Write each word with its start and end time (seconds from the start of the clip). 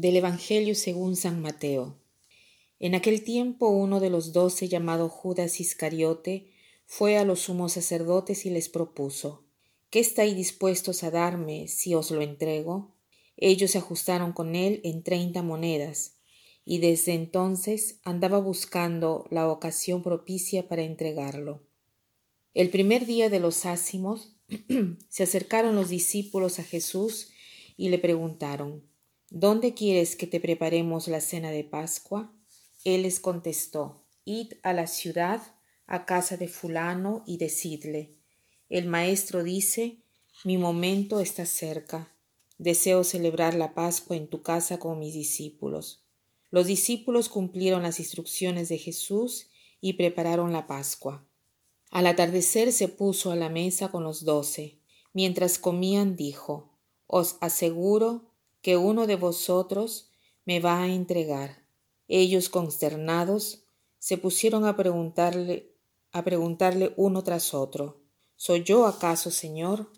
Del 0.00 0.16
Evangelio 0.16 0.74
según 0.74 1.14
San 1.14 1.42
Mateo. 1.42 1.98
En 2.78 2.94
aquel 2.94 3.22
tiempo 3.22 3.68
uno 3.68 4.00
de 4.00 4.08
los 4.08 4.32
doce, 4.32 4.66
llamado 4.66 5.10
Judas 5.10 5.60
Iscariote, 5.60 6.52
fue 6.86 7.18
a 7.18 7.24
los 7.26 7.40
sumos 7.40 7.72
sacerdotes 7.72 8.46
y 8.46 8.50
les 8.50 8.70
propuso 8.70 9.44
¿Qué 9.90 10.00
estáis 10.00 10.34
dispuestos 10.34 11.04
a 11.04 11.10
darme 11.10 11.68
si 11.68 11.92
os 11.94 12.10
lo 12.10 12.22
entrego? 12.22 12.96
Ellos 13.36 13.72
se 13.72 13.76
ajustaron 13.76 14.32
con 14.32 14.56
él 14.56 14.80
en 14.84 15.02
treinta 15.02 15.42
monedas, 15.42 16.16
y 16.64 16.78
desde 16.78 17.12
entonces 17.12 18.00
andaba 18.02 18.38
buscando 18.38 19.26
la 19.30 19.50
ocasión 19.50 20.02
propicia 20.02 20.66
para 20.66 20.82
entregarlo. 20.82 21.60
El 22.54 22.70
primer 22.70 23.04
día 23.04 23.28
de 23.28 23.40
los 23.40 23.66
ácimos 23.66 24.34
se 25.10 25.24
acercaron 25.24 25.76
los 25.76 25.90
discípulos 25.90 26.58
a 26.58 26.64
Jesús 26.64 27.32
y 27.76 27.90
le 27.90 27.98
preguntaron 27.98 28.88
¿Dónde 29.32 29.74
quieres 29.74 30.16
que 30.16 30.26
te 30.26 30.40
preparemos 30.40 31.06
la 31.06 31.20
cena 31.20 31.52
de 31.52 31.62
Pascua? 31.62 32.34
Él 32.84 33.02
les 33.02 33.20
contestó, 33.20 34.04
Id 34.24 34.54
a 34.64 34.72
la 34.72 34.88
ciudad, 34.88 35.40
a 35.86 36.04
casa 36.04 36.36
de 36.36 36.48
fulano, 36.48 37.22
y 37.28 37.36
decidle, 37.36 38.16
el 38.68 38.86
maestro 38.86 39.44
dice, 39.44 40.02
mi 40.44 40.58
momento 40.58 41.20
está 41.20 41.46
cerca, 41.46 42.12
deseo 42.58 43.04
celebrar 43.04 43.54
la 43.54 43.72
Pascua 43.72 44.16
en 44.16 44.26
tu 44.26 44.42
casa 44.42 44.80
con 44.80 44.98
mis 44.98 45.14
discípulos. 45.14 46.04
Los 46.50 46.66
discípulos 46.66 47.28
cumplieron 47.28 47.84
las 47.84 48.00
instrucciones 48.00 48.68
de 48.68 48.78
Jesús 48.78 49.48
y 49.80 49.92
prepararon 49.92 50.52
la 50.52 50.66
Pascua. 50.66 51.24
Al 51.92 52.08
atardecer 52.08 52.72
se 52.72 52.88
puso 52.88 53.30
a 53.30 53.36
la 53.36 53.48
mesa 53.48 53.92
con 53.92 54.02
los 54.02 54.24
doce. 54.24 54.80
Mientras 55.12 55.60
comían 55.60 56.16
dijo, 56.16 56.76
Os 57.06 57.36
aseguro 57.40 58.29
que 58.62 58.76
uno 58.76 59.06
de 59.06 59.16
vosotros 59.16 60.10
me 60.44 60.60
va 60.60 60.82
a 60.82 60.88
entregar. 60.88 61.64
Ellos, 62.08 62.48
consternados, 62.48 63.64
se 63.98 64.18
pusieron 64.18 64.64
a 64.64 64.76
preguntarle, 64.76 65.76
a 66.12 66.24
preguntarle 66.24 66.92
uno 66.96 67.22
tras 67.22 67.54
otro, 67.54 68.00
¿Soy 68.42 68.62
yo 68.64 68.86
acaso, 68.86 69.30
Señor? 69.30 69.92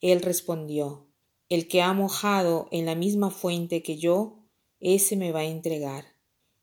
Él 0.00 0.20
respondió, 0.20 1.06
El 1.48 1.68
que 1.68 1.80
ha 1.80 1.92
mojado 1.92 2.66
en 2.72 2.86
la 2.86 2.96
misma 2.96 3.30
fuente 3.30 3.84
que 3.84 3.96
yo, 3.98 4.48
ese 4.80 5.14
me 5.14 5.30
va 5.30 5.40
a 5.40 5.44
entregar. 5.44 6.04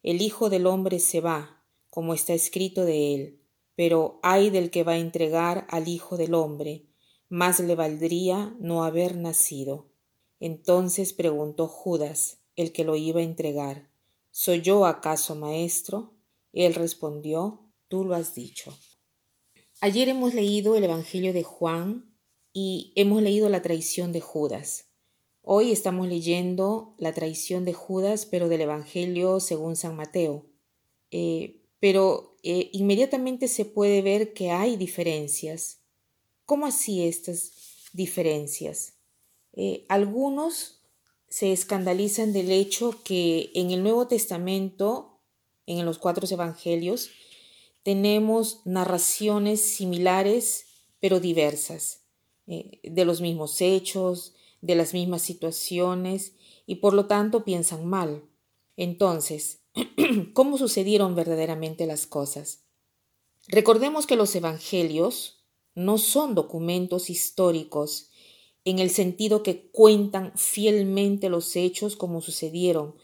El 0.04 0.22
Hijo 0.22 0.50
del 0.50 0.68
hombre 0.68 1.00
se 1.00 1.22
va, 1.22 1.64
como 1.90 2.14
está 2.14 2.34
escrito 2.34 2.84
de 2.84 3.16
él, 3.16 3.42
pero 3.76 4.20
ay 4.24 4.50
del 4.50 4.72
que 4.72 4.84
va 4.84 4.92
a 4.92 4.98
entregar 4.98 5.66
al 5.70 5.88
Hijo 5.88 6.18
del 6.18 6.34
hombre, 6.34 6.90
más 7.30 7.62
le 7.62 7.76
valdría 7.76 8.54
no 8.60 8.84
haber 8.84 9.16
nacido. 9.16 9.91
Entonces 10.42 11.14
preguntó 11.14 11.70
Judas, 11.70 12.40
el 12.58 12.74
que 12.74 12.84
lo 12.84 12.98
iba 12.98 13.22
a 13.22 13.24
entregar, 13.24 13.90
¿Soy 14.34 14.62
yo 14.62 14.86
acaso 14.86 15.36
maestro? 15.36 16.14
Él 16.54 16.74
respondió, 16.74 17.68
Tú 17.90 18.06
lo 18.06 18.16
has 18.16 18.34
dicho. 18.34 18.74
Ayer 19.82 20.08
hemos 20.08 20.34
leído 20.34 20.78
el 20.78 20.86
Evangelio 20.86 21.34
de 21.34 21.44
Juan 21.44 22.16
y 22.54 22.94
hemos 22.96 23.22
leído 23.22 23.50
la 23.50 23.62
traición 23.62 24.14
de 24.14 24.22
Judas. 24.22 24.86
Hoy 25.42 25.74
estamos 25.74 26.08
leyendo 26.08 26.96
la 26.98 27.12
traición 27.12 27.66
de 27.66 27.74
Judas, 27.74 28.26
pero 28.26 28.48
del 28.48 28.62
Evangelio 28.62 29.42
según 29.42 29.76
San 29.76 29.98
Mateo. 29.98 30.46
Eh, 31.10 31.62
pero 31.82 32.38
eh, 32.44 32.70
inmediatamente 32.72 33.50
se 33.50 33.66
puede 33.66 34.02
ver 34.02 34.32
que 34.32 34.52
hay 34.52 34.78
diferencias. 34.78 35.82
¿Cómo 36.46 36.66
así 36.66 37.06
estas 37.06 37.52
diferencias? 37.92 39.01
Eh, 39.54 39.86
algunos 39.90 40.82
se 41.28 41.52
escandalizan 41.52 42.34
del 42.34 42.52
hecho 42.52 43.02
que 43.04 43.52
en 43.56 43.72
el 43.72 43.84
Nuevo 43.84 44.08
Testamento, 44.08 45.22
en 45.66 45.86
los 45.86 45.98
cuatro 45.98 46.28
evangelios, 46.30 47.10
tenemos 47.84 48.62
narraciones 48.66 49.62
similares 49.62 50.66
pero 51.00 51.20
diversas, 51.20 52.04
eh, 52.48 52.80
de 52.84 53.06
los 53.06 53.22
mismos 53.22 53.60
hechos, 53.60 54.36
de 54.62 54.76
las 54.76 54.94
mismas 54.94 55.24
situaciones, 55.24 56.36
y 56.66 56.76
por 56.76 56.94
lo 56.94 57.08
tanto 57.08 57.44
piensan 57.44 57.86
mal. 57.88 58.24
Entonces, 58.78 59.64
¿cómo 60.34 60.58
sucedieron 60.58 61.16
verdaderamente 61.16 61.88
las 61.88 62.06
cosas? 62.06 62.66
Recordemos 63.48 64.06
que 64.06 64.16
los 64.16 64.36
evangelios 64.36 65.44
no 65.74 65.98
son 65.98 66.36
documentos 66.36 67.10
históricos 67.10 68.11
en 68.66 68.80
el 68.80 68.90
sentido 68.90 69.44
que 69.44 69.70
cuentan 69.72 70.34
fielmente 70.36 71.30
los 71.30 71.56
hechos 71.56 71.96
como 71.96 72.22
sucedieron, 72.22 72.96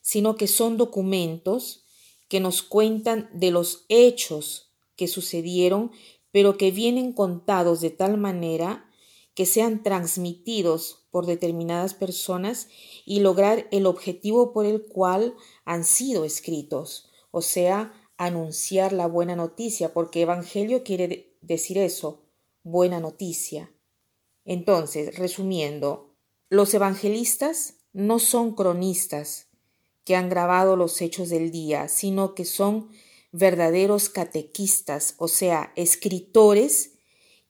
sino 0.00 0.36
que 0.36 0.46
son 0.46 0.76
documentos 0.76 1.84
que 2.28 2.40
nos 2.40 2.62
cuentan 2.62 3.30
de 3.32 3.50
los 3.50 3.86
hechos 3.88 4.72
que 4.96 5.08
sucedieron, 5.08 5.92
pero 6.30 6.58
que 6.58 6.70
vienen 6.70 7.12
contados 7.12 7.80
de 7.80 7.90
tal 7.90 8.18
manera 8.18 8.90
que 9.34 9.46
sean 9.46 9.82
transmitidos 9.82 11.06
por 11.10 11.24
determinadas 11.24 11.94
personas 11.94 12.68
y 13.06 13.20
lograr 13.20 13.68
el 13.70 13.86
objetivo 13.86 14.52
por 14.52 14.66
el 14.66 14.84
cual 14.84 15.34
han 15.64 15.84
sido 15.84 16.24
escritos, 16.24 17.08
o 17.30 17.40
sea, 17.40 17.92
anunciar 18.16 18.92
la 18.92 19.06
buena 19.06 19.36
noticia, 19.36 19.94
porque 19.94 20.22
Evangelio 20.22 20.82
quiere 20.82 21.36
decir 21.40 21.78
eso, 21.78 22.24
buena 22.64 22.98
noticia. 22.98 23.72
Entonces, 24.48 25.18
resumiendo, 25.18 26.14
los 26.48 26.72
evangelistas 26.72 27.74
no 27.92 28.18
son 28.18 28.54
cronistas 28.54 29.48
que 30.04 30.16
han 30.16 30.30
grabado 30.30 30.74
los 30.74 31.02
hechos 31.02 31.28
del 31.28 31.50
día, 31.50 31.88
sino 31.88 32.34
que 32.34 32.46
son 32.46 32.88
verdaderos 33.30 34.08
catequistas, 34.08 35.16
o 35.18 35.28
sea, 35.28 35.74
escritores 35.76 36.94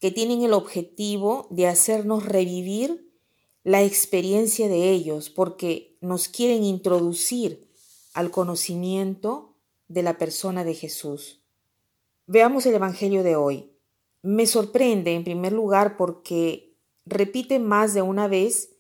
que 0.01 0.11
tienen 0.11 0.43
el 0.43 0.53
objetivo 0.53 1.47
de 1.51 1.69
hacernos 1.69 2.27
revivir 2.27 3.13
la 3.63 3.85
experiencia 3.85 4.67
de 4.67 4.91
ellos, 4.91 5.31
porque 5.31 5.97
nos 6.01 6.27
quieren 6.27 6.65
introducir 6.65 7.71
al 8.13 8.33
conocimiento 8.33 9.55
de 9.87 10.03
la 10.03 10.19
persona 10.19 10.65
de 10.65 10.75
Jesús. 10.75 11.45
Veamos 12.27 12.67
el 12.67 12.75
Evangelio 12.75 13.23
de 13.23 13.37
hoy. 13.37 13.71
Me 14.21 14.47
sorprende 14.49 15.15
en 15.15 15.23
primer 15.23 15.53
lugar 15.53 15.97
porque 15.97 16.68
repite 17.09 17.59
más 17.59 17.95
de 17.95 18.03
una 18.03 18.29
vez 18.29 18.71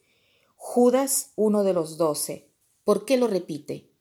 Judas, 0.56 1.32
uno 1.36 1.62
de 1.62 1.72
los 1.72 1.96
doce. 1.96 2.50
¿Por 2.84 3.04
qué 3.04 3.16
lo 3.16 3.28
repite? 3.28 3.92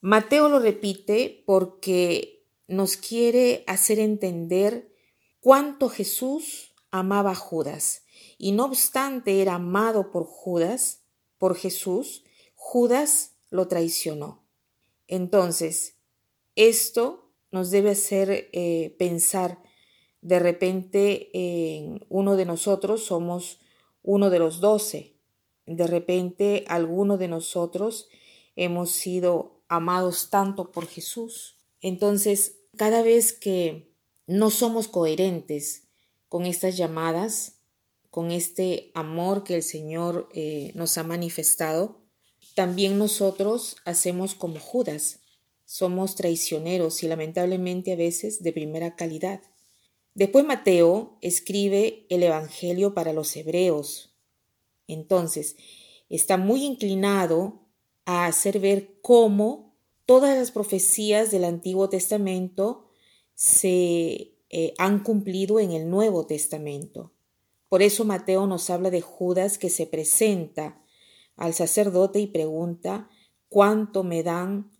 Mateo 0.00 0.48
lo 0.48 0.58
repite 0.58 1.42
porque 1.46 2.46
nos 2.68 2.96
quiere 2.96 3.64
hacer 3.66 3.98
entender 3.98 4.92
cuánto 5.40 5.88
Jesús 5.88 6.74
amaba 6.90 7.32
a 7.32 7.36
Judas. 7.36 8.04
Y 8.38 8.52
no 8.52 8.66
obstante 8.66 9.42
era 9.42 9.54
amado 9.54 10.10
por 10.10 10.24
Judas, 10.24 11.02
por 11.38 11.56
Jesús, 11.56 12.24
Judas 12.54 13.36
lo 13.50 13.68
traicionó. 13.68 14.44
Entonces, 15.06 15.96
esto 16.54 17.32
nos 17.50 17.70
debe 17.70 17.90
hacer 17.90 18.48
eh, 18.52 18.94
pensar 18.98 19.62
de 20.20 20.38
repente 20.38 21.30
en 21.34 22.04
uno 22.08 22.36
de 22.36 22.46
nosotros 22.46 23.04
somos 23.04 23.60
uno 24.04 24.30
de 24.30 24.38
los 24.38 24.60
doce. 24.60 25.16
De 25.66 25.88
repente 25.88 26.64
alguno 26.68 27.18
de 27.18 27.26
nosotros 27.26 28.08
hemos 28.54 28.92
sido 28.92 29.62
amados 29.66 30.30
tanto 30.30 30.70
por 30.70 30.86
Jesús. 30.86 31.56
Entonces, 31.80 32.60
cada 32.76 33.02
vez 33.02 33.32
que 33.32 33.90
no 34.26 34.50
somos 34.50 34.86
coherentes 34.86 35.88
con 36.28 36.46
estas 36.46 36.76
llamadas, 36.76 37.56
con 38.10 38.30
este 38.30 38.92
amor 38.94 39.42
que 39.42 39.56
el 39.56 39.62
Señor 39.62 40.28
eh, 40.32 40.70
nos 40.74 40.98
ha 40.98 41.02
manifestado, 41.02 42.04
también 42.54 42.98
nosotros 42.98 43.76
hacemos 43.84 44.34
como 44.34 44.60
Judas. 44.60 45.20
Somos 45.64 46.14
traicioneros 46.14 47.02
y 47.02 47.08
lamentablemente 47.08 47.92
a 47.92 47.96
veces 47.96 48.42
de 48.42 48.52
primera 48.52 48.96
calidad. 48.96 49.40
Después 50.14 50.44
Mateo 50.44 51.18
escribe 51.20 52.06
el 52.08 52.22
Evangelio 52.22 52.94
para 52.94 53.12
los 53.12 53.34
hebreos. 53.36 54.14
Entonces, 54.86 55.56
está 56.08 56.36
muy 56.36 56.64
inclinado 56.64 57.62
a 58.04 58.26
hacer 58.26 58.60
ver 58.60 59.00
cómo 59.02 59.74
todas 60.06 60.36
las 60.38 60.50
profecías 60.50 61.30
del 61.30 61.44
Antiguo 61.44 61.88
Testamento 61.88 62.90
se 63.34 64.34
eh, 64.50 64.74
han 64.78 65.02
cumplido 65.02 65.58
en 65.58 65.72
el 65.72 65.90
Nuevo 65.90 66.26
Testamento. 66.26 67.12
Por 67.68 67.82
eso 67.82 68.04
Mateo 68.04 68.46
nos 68.46 68.70
habla 68.70 68.90
de 68.90 69.00
Judas 69.00 69.58
que 69.58 69.70
se 69.70 69.86
presenta 69.86 70.80
al 71.36 71.54
sacerdote 71.54 72.20
y 72.20 72.28
pregunta 72.28 73.08
cuánto 73.48 74.04
me 74.04 74.22
dan 74.22 74.70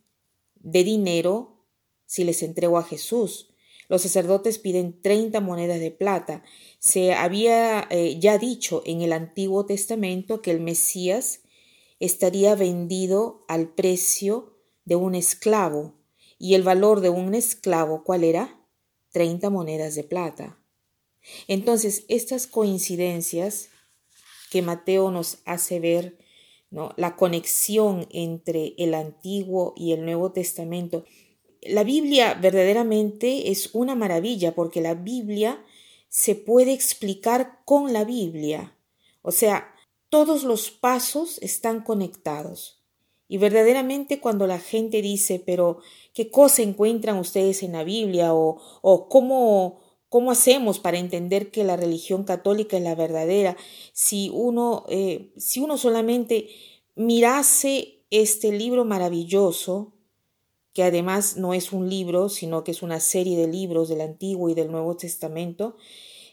de 0.54 0.84
dinero 0.84 1.64
si 2.06 2.22
les 2.22 2.42
entrego 2.42 2.78
a 2.78 2.84
Jesús. 2.84 3.53
Los 3.88 4.02
sacerdotes 4.02 4.58
piden 4.58 5.00
30 5.00 5.40
monedas 5.40 5.80
de 5.80 5.90
plata. 5.90 6.42
Se 6.78 7.14
había 7.14 7.86
eh, 7.90 8.18
ya 8.18 8.38
dicho 8.38 8.82
en 8.86 9.02
el 9.02 9.12
Antiguo 9.12 9.66
Testamento 9.66 10.42
que 10.42 10.50
el 10.50 10.60
Mesías 10.60 11.40
estaría 12.00 12.54
vendido 12.54 13.44
al 13.48 13.68
precio 13.74 14.58
de 14.84 14.96
un 14.96 15.14
esclavo. 15.14 15.94
¿Y 16.38 16.54
el 16.54 16.62
valor 16.62 17.00
de 17.00 17.10
un 17.10 17.34
esclavo 17.34 18.04
cuál 18.04 18.24
era? 18.24 18.60
30 19.12 19.50
monedas 19.50 19.94
de 19.94 20.04
plata. 20.04 20.58
Entonces, 21.48 22.04
estas 22.08 22.46
coincidencias 22.46 23.68
que 24.50 24.62
Mateo 24.62 25.10
nos 25.10 25.38
hace 25.44 25.80
ver, 25.80 26.18
¿no? 26.70 26.92
la 26.96 27.16
conexión 27.16 28.06
entre 28.10 28.74
el 28.78 28.94
Antiguo 28.94 29.72
y 29.76 29.92
el 29.92 30.04
Nuevo 30.04 30.32
Testamento, 30.32 31.04
la 31.66 31.84
Biblia 31.84 32.34
verdaderamente 32.34 33.50
es 33.50 33.70
una 33.74 33.94
maravilla 33.94 34.54
porque 34.54 34.80
la 34.80 34.94
Biblia 34.94 35.64
se 36.08 36.34
puede 36.34 36.72
explicar 36.72 37.60
con 37.64 37.92
la 37.92 38.04
Biblia. 38.04 38.76
O 39.22 39.30
sea, 39.30 39.74
todos 40.08 40.44
los 40.44 40.70
pasos 40.70 41.38
están 41.42 41.82
conectados. 41.82 42.82
Y 43.26 43.38
verdaderamente 43.38 44.20
cuando 44.20 44.46
la 44.46 44.58
gente 44.58 45.02
dice, 45.02 45.42
pero 45.44 45.78
¿qué 46.12 46.30
cosa 46.30 46.62
encuentran 46.62 47.18
ustedes 47.18 47.62
en 47.62 47.72
la 47.72 47.82
Biblia? 47.82 48.34
o, 48.34 49.08
cómo, 49.08 49.80
¿Cómo 50.14 50.30
hacemos 50.30 50.78
para 50.78 50.98
entender 50.98 51.50
que 51.50 51.64
la 51.64 51.76
religión 51.76 52.22
católica 52.22 52.76
es 52.76 52.84
la 52.84 52.94
verdadera 52.94 53.56
si 53.92 54.30
uno, 54.32 54.84
eh, 54.88 55.32
si 55.36 55.58
uno 55.58 55.76
solamente 55.76 56.50
mirase 56.94 58.04
este 58.10 58.52
libro 58.52 58.84
maravilloso, 58.84 59.93
que 60.74 60.82
además 60.82 61.36
no 61.36 61.54
es 61.54 61.72
un 61.72 61.88
libro, 61.88 62.28
sino 62.28 62.64
que 62.64 62.72
es 62.72 62.82
una 62.82 63.00
serie 63.00 63.38
de 63.38 63.46
libros 63.46 63.88
del 63.88 64.00
Antiguo 64.00 64.50
y 64.50 64.54
del 64.54 64.70
Nuevo 64.70 64.96
Testamento, 64.96 65.76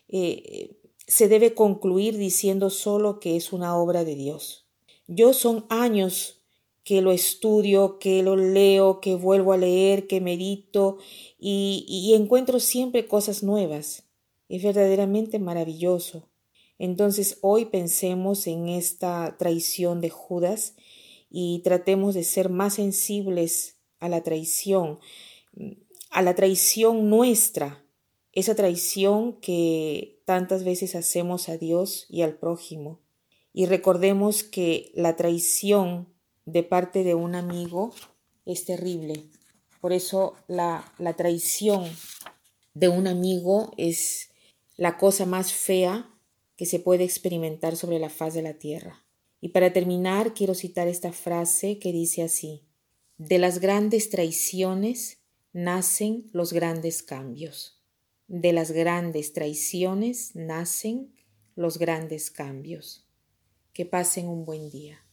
eh, 0.10 0.78
se 1.08 1.28
debe 1.28 1.54
concluir 1.54 2.18
diciendo 2.18 2.70
solo 2.70 3.20
que 3.20 3.36
es 3.36 3.54
una 3.54 3.78
obra 3.78 4.04
de 4.04 4.16
Dios. 4.16 4.68
Yo 5.08 5.34
son 5.34 5.66
años 5.70 6.42
que 6.84 7.02
lo 7.02 7.12
estudio, 7.12 8.00
que 8.00 8.24
lo 8.24 8.36
leo, 8.36 9.00
que 9.00 9.16
vuelvo 9.16 9.54
a 9.54 9.58
leer, 9.58 10.08
que 10.08 10.22
medito 10.22 10.98
y, 11.38 12.14
encuentro 12.16 12.60
siempre 12.60 13.08
cosas 13.08 13.44
nuevas. 13.44 14.08
Es 14.50 14.64
verdaderamente 14.64 15.38
maravilloso. 15.38 16.30
Entonces 16.80 17.38
hoy 17.42 17.66
pensemos 17.66 18.48
en 18.48 18.70
esta 18.70 19.36
traición 19.38 20.02
de 20.02 20.10
Judas 20.10 20.76
y 21.30 21.60
tratemos 21.60 22.16
de 22.16 22.24
ser 22.24 22.50
más 22.50 22.76
sensibles 22.76 23.81
a 24.02 24.10
la 24.10 24.22
traición, 24.24 25.00
a 26.10 26.22
la 26.22 26.36
traición 26.36 27.10
nuestra, 27.10 27.86
esa 28.34 28.56
traición 28.56 29.40
que 29.40 30.22
tantas 30.26 30.66
veces 30.66 30.96
hacemos 30.96 31.48
a 31.48 31.58
Dios 31.58 32.08
y 32.10 32.24
al 32.24 32.36
prójimo. 32.36 33.00
Y 33.54 33.66
recordemos 33.68 34.44
que 34.44 34.92
la 34.96 35.16
traición 35.16 36.08
de 36.46 36.64
parte 36.64 37.04
de 37.04 37.16
un 37.16 37.36
amigo 37.36 37.94
es 38.46 38.66
terrible. 38.66 39.26
Por 39.80 39.94
eso 39.94 40.36
la, 40.48 40.94
la 40.98 41.16
traición 41.16 41.86
de 42.74 42.90
un 42.90 43.08
amigo 43.08 43.72
es 43.78 44.32
la 44.78 44.98
cosa 44.98 45.26
más 45.26 45.54
fea 45.54 46.10
que 46.56 46.66
se 46.66 46.80
puede 46.80 47.04
experimentar 47.04 47.76
sobre 47.76 48.00
la 48.00 48.10
faz 48.10 48.34
de 48.34 48.42
la 48.42 48.54
tierra. 48.54 49.06
Y 49.42 49.50
para 49.50 49.74
terminar, 49.74 50.34
quiero 50.34 50.54
citar 50.54 50.88
esta 50.88 51.12
frase 51.12 51.80
que 51.80 51.92
dice 51.92 52.24
así, 52.24 52.64
de 53.28 53.38
las 53.38 53.60
grandes 53.60 54.10
traiciones 54.10 55.20
nacen 55.54 56.28
los 56.34 56.54
grandes 56.54 57.04
cambios. 57.04 57.80
De 58.28 58.52
las 58.52 58.72
grandes 58.72 59.34
traiciones 59.34 60.36
nacen 60.36 61.14
los 61.56 61.78
grandes 61.78 62.32
cambios. 62.32 63.08
Que 63.74 63.86
pasen 63.86 64.28
un 64.28 64.44
buen 64.44 64.72
día. 64.72 65.06